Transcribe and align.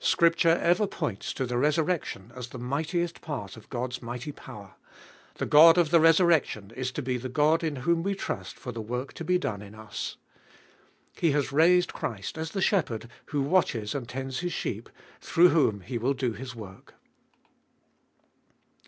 Scripture 0.00 0.58
ever 0.60 0.84
points 0.84 1.32
to 1.32 1.46
the 1.46 1.56
resurrection 1.56 2.32
as 2.34 2.48
the 2.48 2.58
mightiest 2.58 3.20
part 3.20 3.56
of 3.56 3.68
God's 3.70 4.02
mighty 4.02 4.32
power; 4.32 4.74
the 5.36 5.46
God 5.46 5.78
of 5.78 5.90
the 5.92 6.00
resurrection 6.00 6.72
is 6.74 6.90
to 6.90 7.00
be 7.02 7.16
the 7.16 7.28
God 7.28 7.62
in 7.62 7.76
whom 7.76 8.02
we 8.02 8.16
trust 8.16 8.58
for 8.58 8.72
the 8.72 8.80
work 8.80 9.12
to 9.12 9.22
be 9.22 9.38
done 9.38 9.62
in 9.62 9.76
us. 9.76 10.16
He 11.12 11.30
has 11.30 11.52
raised 11.52 11.92
Christ, 11.92 12.36
as 12.36 12.50
the 12.50 12.60
Shepherd, 12.60 13.08
who 13.26 13.42
watches 13.42 13.94
and 13.94 14.08
tends 14.08 14.40
His 14.40 14.52
sheep, 14.52 14.88
through 15.20 15.50
whom 15.50 15.82
He 15.82 15.98
will 15.98 16.14
do 16.14 16.32
His 16.32 16.52
work. 16.52 16.94